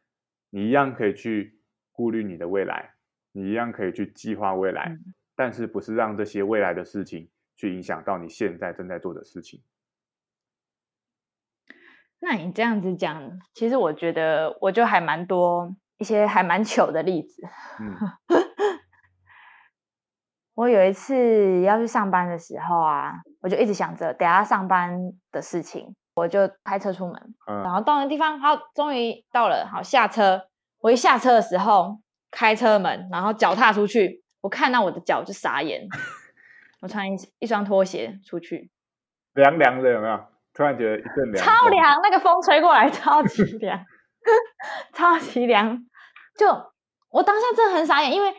[0.49, 1.59] 你一样可以去
[1.93, 2.95] 顾虑你的未来，
[3.31, 4.97] 你一样可以去计划未来，
[5.35, 9.63] 但是不是让这些未来的事情去影响到你现在正在做的事情。
[12.19, 17.43] 那你这样子讲，其实我觉得我就还蛮多一些还蛮糗的例子。
[17.79, 17.95] 嗯，
[20.55, 27.35] 我有一次要去上班的时候啊，我就一直想着等下上班的事情，我就开车出门。
[27.45, 30.47] 嗯，然后到那地方，好，终于到了，好下车。
[30.83, 35.87] 我一下车的时候，开车门，然后脚踏出去，我看到我的脚就傻眼。
[36.81, 38.69] 我穿一一双拖鞋出去，
[39.33, 40.19] 凉凉的有没有？
[40.53, 43.79] 突然觉得一阵凉，超凉，那个风吹过来 超级凉，
[44.91, 45.79] 超级凉。
[46.37, 46.45] 就
[47.09, 48.33] 我当下真的很傻眼，因为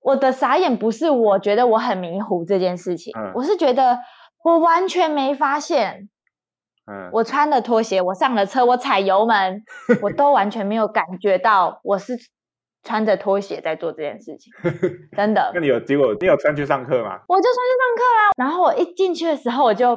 [0.00, 3.98] 我的傻眼不是我觉得我很迷糊这件事情，我是觉得
[4.42, 6.08] 我完全没发现。
[6.90, 9.62] 嗯，我穿了拖鞋，我上了车，我踩油门，
[10.02, 12.16] 我都完全没有感觉到我是
[12.82, 14.52] 穿着拖鞋在做这件事情，
[15.16, 15.52] 真的。
[15.54, 16.14] 那你有结果？
[16.20, 17.20] 你有穿去上课吗？
[17.28, 19.96] 我就穿去上课啊，然后我一进去的时候，我就。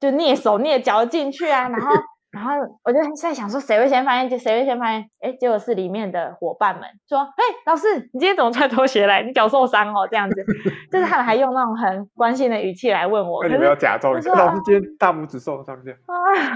[0.00, 1.94] 就蹑手蹑脚进去啊，然后，
[2.32, 4.28] 然后我就在想说，谁会先发现？
[4.28, 5.06] 就谁会先发现？
[5.20, 9.22] 哎，结果是里面的伙伴们说：“哎，老师，你今天怎么穿拖鞋来？
[9.22, 10.44] 你脚受伤哦？”这样子，
[10.90, 13.44] 就是他们还用那种很关心的语气来问我。
[13.44, 15.98] 那你不要假装，老师今天大拇指受伤，这样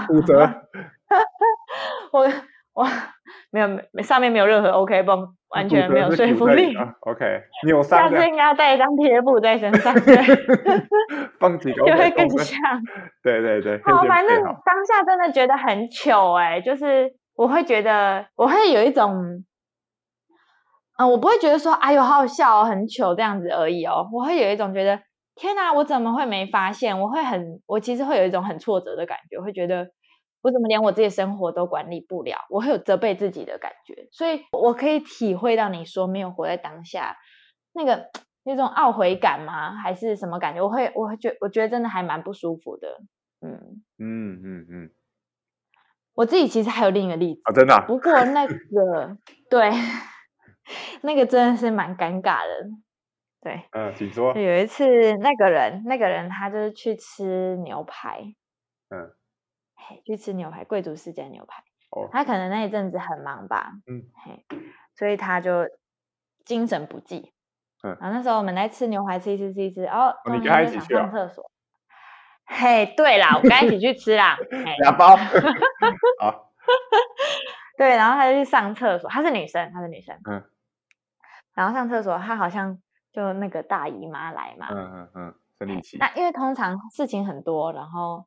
[0.09, 0.51] 骨折。
[2.11, 2.27] 我
[2.73, 2.85] 我
[3.51, 5.29] 没有没上面没有任何 OK 绷。
[5.51, 6.77] 完全没有说服力。
[7.01, 7.25] OK，
[7.65, 10.17] 你有三下次应该要带一张贴布在身上， 对，
[11.39, 12.59] 放几个就会更像。
[13.23, 13.81] 对对对。
[13.85, 19.45] 好，反正当下真的觉得很糗哎，就是我会觉得我会有一种，
[20.99, 25.01] 嗯，我不会觉得说哎呦好好笑哦，很糗这样子而已哦，我会有一种觉得
[25.37, 27.01] 天哪，我怎么会没发现？
[27.01, 29.87] 我会很，我其实会有一种很挫折的感觉，会觉得。
[30.47, 32.47] 我怎么连我自己生活都管理不了？
[32.51, 37.17] 我会有责备自己的感觉，所以我可以体会到你说没有活在当下
[37.73, 38.11] 那个
[38.45, 39.75] 那种懊悔感吗？
[39.75, 40.63] 还是什么感觉？
[40.63, 42.87] 我会，我会觉，我觉得真的还蛮不舒服的。
[43.41, 44.91] 嗯嗯嗯嗯，
[46.15, 47.85] 我自己其实还有另一个例子啊，真的。
[47.89, 48.55] 不过那个
[49.51, 49.73] 对，
[51.03, 52.71] 那个真的是蛮尴尬的。
[53.41, 54.33] 对，嗯，请说。
[54.39, 58.21] 有一次，那个人，那个人他就是去吃牛排，
[58.91, 59.11] 嗯。
[60.05, 61.63] 去吃牛排，贵族世家牛排。
[61.91, 64.45] 哦，他可能那一阵子很忙吧，嗯，嘿，
[64.95, 65.69] 所以他就
[66.45, 67.33] 精神不济。
[67.83, 71.49] 嗯，然后那时候我们在吃牛排，吃一吃，吃一吃，哦，你跟他一起去上厕所。
[72.47, 74.37] 嘿，对啦，我跟他一起去吃啦。
[74.83, 75.17] 两包。
[76.21, 76.53] 好。
[77.79, 80.19] 对，然后他就去上厕所，她是女生，她是女生。
[80.29, 80.43] 嗯。
[81.55, 82.79] 然后上厕所，她好像
[83.13, 84.67] 就那个大姨妈来嘛。
[84.71, 85.97] 嗯嗯嗯，生理期。
[85.99, 88.27] 那因为通常事情很多，然后。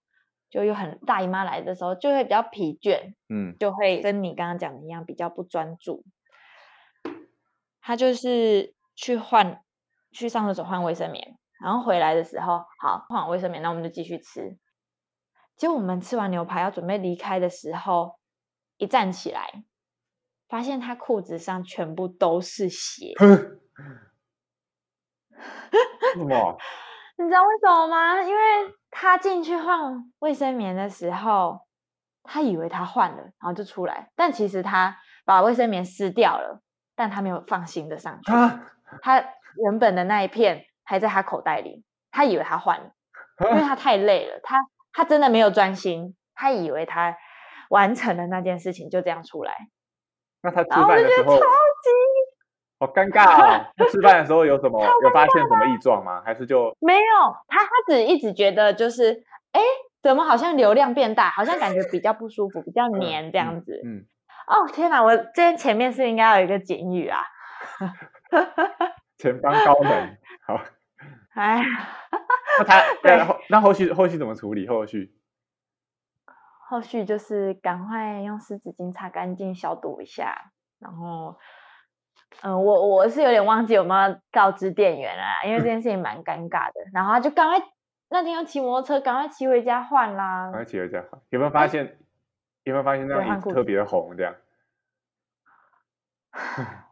[0.50, 6.04] 就有很大姨妈来的时候，就会比较疲倦，嗯，就会跟你刚刚讲的一样，比较不专注。
[7.82, 9.64] 他就是去换，
[10.12, 14.58] 去上厕所换卫生棉，然后回来的时候，好换完卫生棉，那我们就继续吃。
[15.56, 18.20] 结果我们吃完牛排要准备离开的时候，
[18.78, 19.64] 一站起来，
[20.48, 23.14] 发现他裤子上全部都是血。
[26.14, 26.58] 什么？
[27.22, 28.22] 你知道为什么吗？
[28.24, 28.42] 因为
[28.90, 31.60] 他进去换卫生棉的时候，
[32.24, 36.62] 他以为他换了，然后就出来，但其实他把卫生棉撕掉了，
[36.96, 38.32] 但他没有放新的上去。
[39.02, 39.20] 他
[39.58, 42.92] 原本的那一片还在他口袋里，他以为他换了，
[43.52, 47.18] 因为他太累了，他他真的没有专心，他以为他
[47.70, 49.54] 完成了那件事情，就这样出来。
[50.42, 51.44] 那他吃然后我就觉得超饭的时候级
[52.80, 53.66] 好尴尬哦。
[53.76, 56.22] 他吃饭的时候有什么 有发现什么异状吗？
[56.26, 59.62] 还是就没有，他他只一直觉得就是，哎，
[60.02, 63.82] 怎么好像流量变大，好像感觉比较不舒服，比较黏这样子。
[63.86, 64.06] 嗯，
[64.48, 67.20] 哦天哪，我今天前面是应该要有一个警语啊？
[69.18, 70.18] 前方高能。
[70.48, 70.62] 好，
[71.36, 71.62] 哎，
[72.60, 74.68] 那他对那后那后续后续怎么处理？
[74.68, 75.14] 后续
[76.70, 81.38] 后续就是赶快用湿纸巾擦干净，消毒一下，然后。
[82.42, 86.80] 嗯，我我是有点忘记有没有告知店员啊，因为这件事情蛮尴尬的。
[86.94, 87.62] 然后他就赶快
[88.10, 90.54] 那天要骑摩托车，赶快骑回家换啦赶。
[90.54, 91.22] 快骑回家换。
[91.30, 92.00] 有没有发现？
[92.64, 94.36] 有没有发现那样对换裤子椅子特别红这样？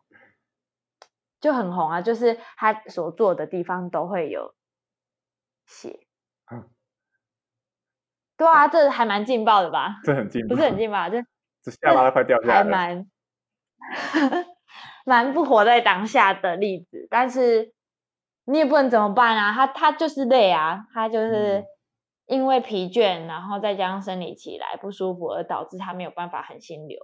[1.40, 4.56] 就很红啊，就是他所坐的地方都会有
[5.66, 6.00] 血。
[6.52, 6.70] 嗯
[8.38, 9.98] 对啊，这还蛮劲爆的吧？
[10.04, 11.18] 这很劲爆，不是很劲爆，就
[11.62, 12.64] 这下巴都快掉下来了。
[12.64, 13.10] 还蛮
[15.08, 17.08] 蛮不活在当下的例子。
[17.10, 17.72] 但是
[18.44, 21.66] 你也不能怎么办啊，他他就是累啊，他就是嗯
[22.28, 27.00] 因为疲倦，然后再加上生理期来不舒服，而导致他没有办法很心流。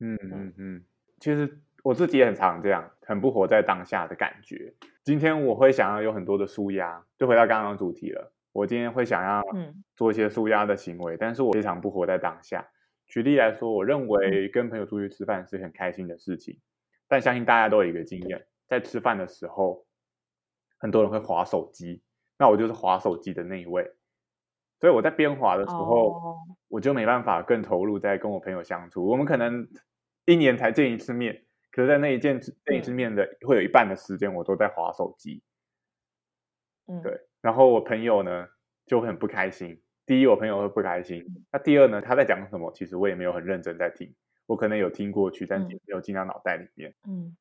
[0.00, 0.84] 嗯嗯嗯，
[1.20, 4.72] 其实我自己也很常这样，很不活在当下的感觉。
[5.04, 8.32] 今天我会想要有很多的舒压，就回到刚刚的主题了。
[8.52, 12.66] 我今天会想要嗯做一些舒压的行为，但是我非常不活在当下。
[13.06, 16.58] 举例来说，我认为跟朋友出去吃饭是很开心的事情，
[17.12, 19.84] 但相信大家都有一个经验，在吃饭的时候，
[20.78, 22.00] 很多人会划手机，
[22.38, 23.84] 那我就是划手机的那一位。
[24.80, 26.38] 所以我在边划的时候，哦
[26.68, 29.04] 我就没办法更投入在跟我朋友相处。
[29.04, 29.68] 我们可能
[30.24, 35.42] 一年才见一次面，可是，在那一见见一次面的，会有一半的时间我都在划手机。
[36.86, 38.48] 嗯，对，然后我朋友呢
[38.86, 39.78] 就很不开心。
[40.06, 41.22] 第一，我朋友会不开心。
[41.52, 44.14] 那第二呢，他在讲什么，其实我也没有很认真在听，
[44.46, 46.94] 我可能有听过去，但是嗯没有进到脑袋里面。
[47.08, 47.36] 嗯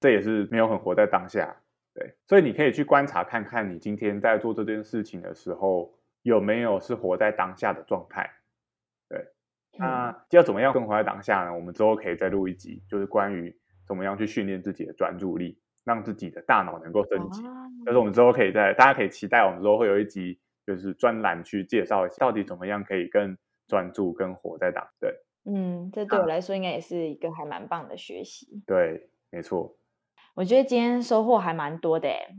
[0.00, 1.56] 这也是没有很活在当下。
[1.92, 8.30] 对，所以你可以去观察看看，你今天在做这件事情的时候，有没有是活在当下的状态。
[9.08, 9.18] 对，
[9.78, 11.54] 嗯那要怎么样更活在当下呢？
[11.54, 13.54] 我们之后可以再录一集，就是关于
[13.86, 17.42] 怎么样去训练自己的专注力，让自己的大脑能够升级。
[17.44, 23.36] 哦但是我们之后可以在，大家可以期待我们之后会有一集，就是专栏去介绍一下到底怎么样可以更
[23.66, 24.86] 专注、更活在当。
[25.00, 28.62] 对嗯，这对我来说应该也是一个还蛮棒的学习。
[28.66, 29.76] 对，没错。
[30.34, 32.36] 我觉得今天收获还蛮多的诶。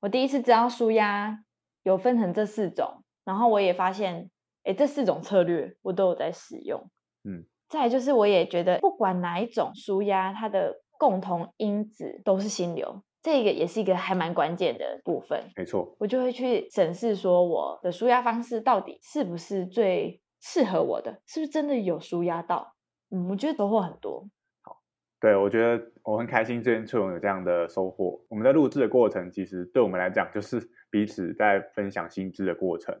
[0.00, 1.44] 我第一次知道舒压
[1.82, 4.30] 有分成这四种，然后我也发现，
[4.64, 6.90] 诶，这四种策略我都有在使用。
[7.24, 15.50] 嗯，再来就是我也觉得，不管哪一种舒压，它的共同因子都是心流，这个也是一个还蛮关键的部分。
[15.56, 22.74] 没错，我就会去审视说我的舒压方式到底是不是最适合我的，是不是真的有舒压到？
[23.10, 24.28] 嗯，我觉得收获很多。
[24.62, 24.80] 好
[25.20, 28.24] 对我觉得我很开心，这边翠荣有这样的收获。
[28.28, 30.60] 我们在录制的过程，其实对我们来讲，就是
[30.90, 32.94] 彼此在分享心知的过程。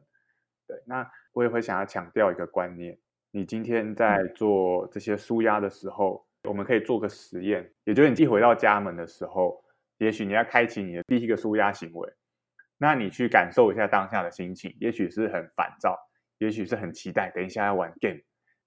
[0.66, 2.98] 对，那我也会想要强调一个观念：
[3.30, 9.62] 你今天在做这些舒压的时候，我们可以做个实验，也就是你一回到家门的时候，
[9.98, 12.12] 也许你要开启你的第一个舒压行为，
[12.78, 15.96] 那你去感受一下当下的心情，也许是很烦躁，
[16.38, 18.20] 也许是很期待，等一下要玩 game。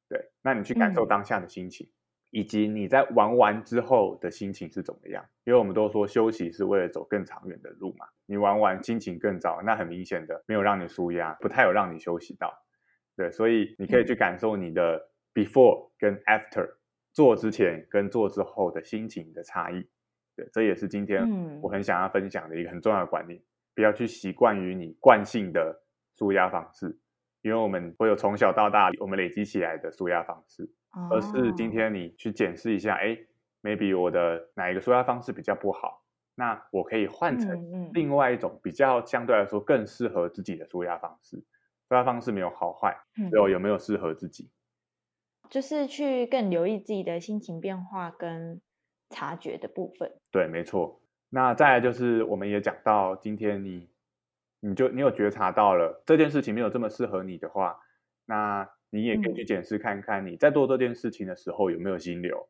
[0.07, 1.89] 对，那你去感受嗯当下的心情。
[2.33, 5.21] 以及你在玩完之后的心情是怎么样？
[5.43, 8.07] 因为我们都说休息是为了走更长远的路嘛。
[8.25, 12.53] 你玩完心情更糟，那很明显的没有让你舒压，不太有让你休息到。
[13.17, 16.75] 对，所以你可以去感受你的 before 跟 after
[17.11, 19.85] 做之前跟做之后的心情的差异。
[20.37, 23.37] 对，这也是今天嗯我很想要分享的一个很重要的观念，
[23.75, 25.83] 不要去习惯于你惯性的
[26.17, 26.97] 舒压方式，
[27.41, 30.69] 因为我们会有从小到大我们累积起来的舒压方式。
[31.09, 33.17] 而是今哦天你去检视一下，哎
[33.63, 36.03] ，maybe 我的哪一个舒压方式比较不好，
[36.35, 41.37] 那我可以换成另外一种比较相对来说更适合自己的舒压方式。
[41.87, 44.49] 舒压方式没有好坏，嗯只有有没有适合自己。
[45.49, 48.61] 就是去更留意自己的心情变化跟
[49.09, 50.11] 察觉的部分。
[50.31, 51.01] 对，没错。
[51.29, 53.89] 那再来就是，我们也讲到，今天你
[54.61, 57.77] 你就你有觉察到了这件事情没有这么适合你的话，
[58.25, 62.47] 那你也可以嗯去检视看看，你在做这件事情的时候有没有心流。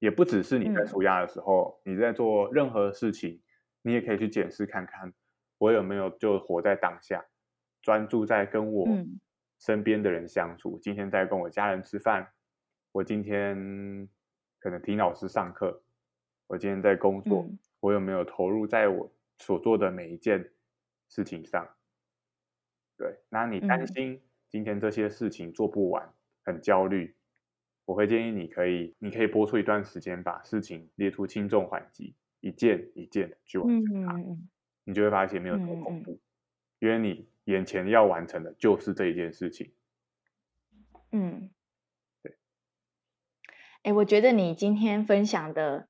[0.00, 3.40] 也不只是你在嗯舒压的时候，你在做任何事情，
[3.80, 5.10] 你也可以去检视看看，
[5.56, 7.24] 我有没有就活在当下，
[7.80, 9.18] 专注在跟我嗯
[9.60, 10.78] 身边的人相处。
[10.82, 12.28] 今天在跟我家人吃饭，
[12.92, 14.08] 我今天
[14.58, 15.82] 可能听老师上课，
[16.48, 20.50] 我今天在工作，嗯我有没有投入在我所做的每一件
[21.08, 21.68] 事情上？
[22.96, 27.16] 对，那你担嗯心今天这些事情做不完，很焦虑，
[27.84, 34.14] 我会建议你可以，你可以拨出一段时间，把事情列出轻重缓急，一件一件的去完成它，
[34.84, 36.20] 你就会发现没有那么恐怖，
[36.78, 39.72] 因为你眼前要完成的就是这一件事情。
[41.10, 41.50] 嗯，
[42.22, 42.36] 对。
[43.82, 45.88] 哎，我觉得你今天分享的，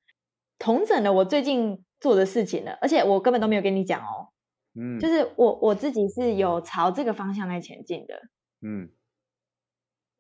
[0.58, 4.30] 同整了我最近做的事情了，而且我根本都没有跟你讲哦。
[4.74, 8.20] 嗯，就是我我自己是有朝这个方向在前进的。
[8.60, 8.90] 嗯。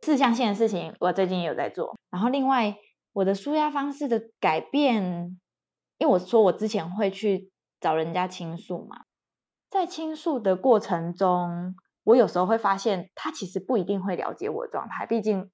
[0.00, 1.96] 四象限的事情，我最近也有在做。
[2.10, 2.76] 然后，另外
[3.14, 5.40] 我的舒压方式的改变，
[5.96, 7.50] 因为我说我之前会去
[7.80, 9.04] 找人家倾诉嘛，
[9.70, 15.06] 在倾诉的过程中，我有时候会发现他其实不一定会了解我的状态。
[15.06, 15.50] 毕竟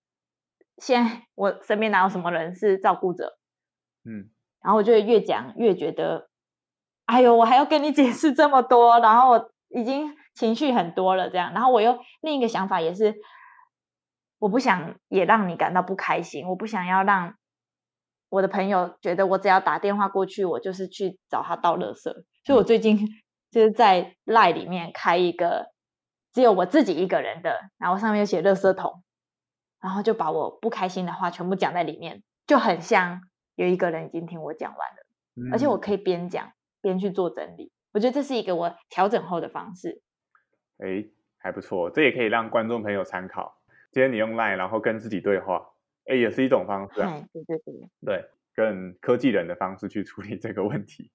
[0.79, 3.39] 现在我身边哪有什么人是照顾者？
[4.05, 4.31] 嗯，
[4.63, 6.30] 然后我就会越讲越觉得，
[7.11, 11.53] 哎呦，我还要跟你解释这么多，然后我已经情绪很多了，这样。
[11.53, 13.15] 然后我又另一个想法也是。
[14.39, 17.35] 我不想也让你感到不开心，我不想要让
[18.31, 22.05] 我的朋友觉得我只要打电话过去，我就是去找他倒垃圾。
[22.47, 23.07] 所以我最近
[23.51, 25.67] 就是在赖里面开一个
[26.33, 29.03] 只有我自己一个人的，然后上面写垃圾桶，
[29.79, 33.21] 然后就把我不开心的话全部讲在里面，就很像
[33.57, 36.51] 有一个人已经听我讲完了，而且我可以边讲
[36.81, 37.73] 边去做整理。
[37.93, 40.03] 我觉得这是一个我调整后的方式。
[40.79, 41.05] 哎，
[41.39, 43.61] 还不错，这也可以让观众朋友参考。
[43.93, 45.67] 今天你用 Line，然后跟自己对话，
[46.07, 47.23] 哎，也是一种方式啊。
[47.33, 47.75] 对对对，
[48.07, 48.25] 对，
[48.55, 51.11] 跟科技人的方式去处理这个问题。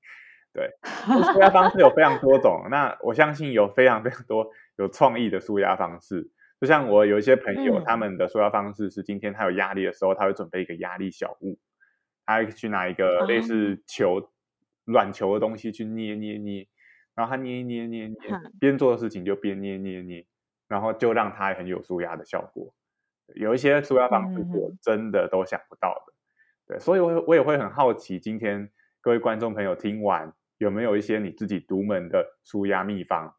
[0.53, 0.71] 对，
[1.33, 2.67] 舒压方式有非常多种。
[2.69, 6.29] 那我相信有非常非常多有创意的舒压方式。
[6.61, 11.59] 就像我有一些朋友，他们的舒压方式是今天他有压力的时候，他会准备一个压力小物，
[12.25, 14.31] 他会去拿一个类似球、
[14.85, 16.67] 软球的东西去捏捏捏，
[17.13, 18.15] 然后他捏捏捏捏，
[18.59, 20.25] 边做的事情就边捏捏捏。
[20.67, 22.73] 然后就让它很有舒压的效果，
[23.35, 26.13] 有一些舒压方式我真的都想不到的，
[26.65, 28.67] 对，所以我我也会很好奇，今天
[28.99, 33.31] 各位观众朋友听完有没有一些你自己独门的舒压秘方？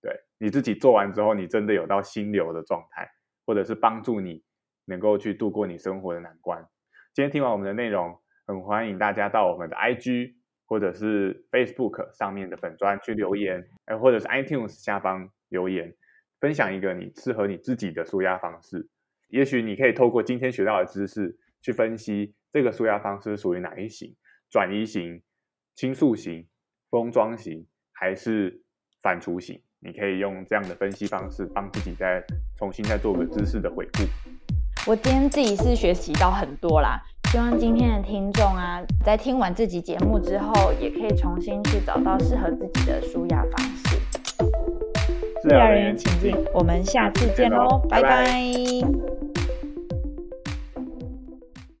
[0.00, 3.06] 对你自己做完之后，你真的有到心流的状态，
[3.44, 4.42] 或者是帮助你
[4.86, 6.66] 能够去度过你生活的难关。
[7.12, 10.36] 今天听完我们的内容，很欢迎大家到我们的 IG
[10.70, 15.92] 或者是 Facebook 上面的粉砖去留言，哎，或者是 iTunes 下方留言。
[16.38, 18.88] 分享一个你适合你自己的舒压方式，
[19.30, 24.14] 也许你可以透过今天学到的知识去分析这个舒压方式属于哪一型：
[24.48, 25.20] 转移型、
[25.74, 26.46] 倾诉型、
[26.88, 28.62] 封装型，还是
[29.02, 29.60] 反刍型？
[29.80, 32.24] 你可以用这样的分析方式帮自己再
[32.56, 34.04] 重新再做个知识的回顾。
[34.86, 43.96] 我今天自己是学习到很多啦，希望今天的听众啊，在听完这集节目之后，也可以重新去找到适合自己的舒压方式。
[45.40, 49.29] 治疗人员请进，我们下次见喽，拜拜。